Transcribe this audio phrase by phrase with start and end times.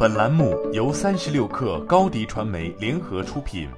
[0.00, 3.68] 本栏目由三十六氪高低传媒联合出品。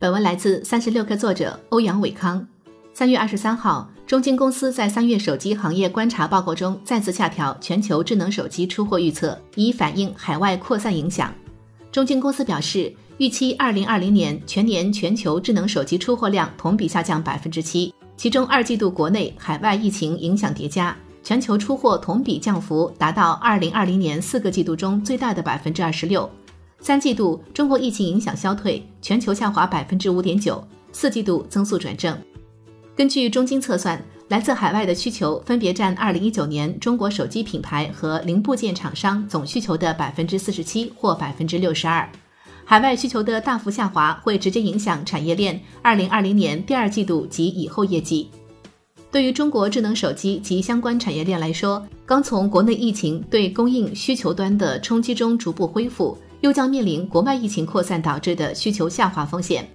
[0.00, 2.44] 本文来自三十六氪作者欧阳伟康。
[2.92, 11.32] 三月二十三号，中金公司在三月手机行业观察报告中再次下调全球智能手机出货预测，以反映海外扩散影响。
[11.92, 20.96] 中金公司表示，预期二零二零年全年全球智能手机出货量同比下降百分之七，其中二季度国内、海外疫情影响叠加。
[21.22, 26.28] 全球出货同比降幅达到二零二零年四个季度中最大的百分之二十六，
[26.80, 32.16] 三季度中国疫情影响消退，全球下滑百分之五点九，四季度增速转正。
[32.96, 42.08] 根据中金测算，来自海外的需求分别占二零一九年中国手机品牌和零部件厂商总需求的百分之四十七或百分之六十二。
[42.64, 48.30] 海外需求的大幅下滑会直接影响产业链二零二零年第二季度及以后业绩。
[49.10, 59.68] 对于中国智能手机及相关产业链来说，刚从国内疫情对供应需求端的冲击中逐步恢复，又将面临国外疫情扩散导致的需求下滑风险。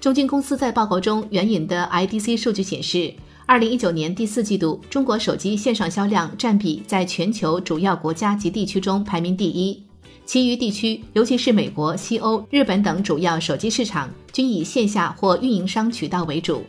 [0.00, 3.12] 中金公司在报告中援引的 IDC 数据显示，
[3.44, 9.82] 二零一九年第四季度中国手机线上销量占比在全球主要国家及地区中排名第一，
[10.24, 16.62] 其余地区，尤其是美国、西欧、日本等主要手机市场，均以线下或运营商渠道为主。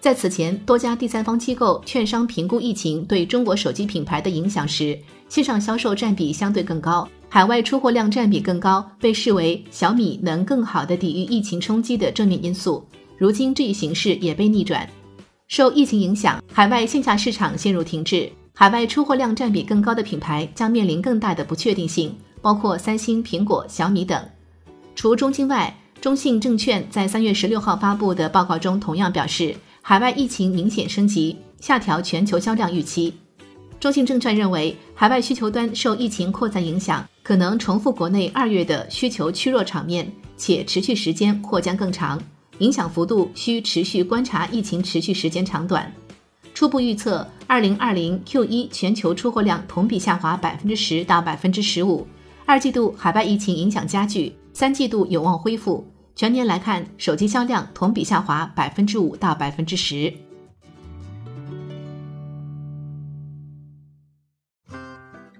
[0.00, 4.98] 在此前，多家第三方机构、券商评估疫情对中国手机品牌的影响时，
[5.28, 12.82] 线上销售占比相对更高，海外出货量占比更高，被视为小米能更好地抵御疫情冲击的正面因素。
[13.18, 14.88] 如今这一形势也被逆转，
[15.48, 24.18] 受疫情影响，海外线下市场陷入停滞，海外出货量占比更高的品牌将面临更大的不确定性，包括三星、苹果、小米等。
[24.94, 29.54] 除中金外，中信证券在三月十六号发布的报告中同样表示。
[29.90, 33.12] 海外疫情明显升级，下调全球销量预期。
[33.80, 42.22] 中信证券认为，海外需求端受疫情扩散影响，可能重复国内二月的需求趋弱场面，且持续时间或将更长，
[42.58, 45.92] 影响幅度需持续观察疫情持续时间长短。
[46.54, 52.06] 初步预测，二零二零 Q 一全球出货量同比下滑百分之十到百分之十五，
[52.46, 55.84] 二季度海外疫情影响加剧，三季度有望恢复。
[56.20, 60.12] 全年来看，手机销量同比下滑百分之五到百分之十。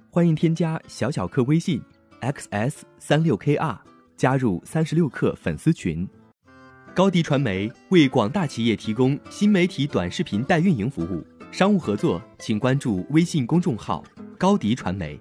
[0.08, 1.82] 欢迎添加小小客微信
[2.22, 3.76] xs 三六 kr
[4.16, 6.08] 加入三十六课粉丝群。
[6.94, 14.02] 高迪传媒为广大企业提供新媒体短视频代运营服务，商务合作请关注微信公众号
[14.38, 15.20] 高迪传媒。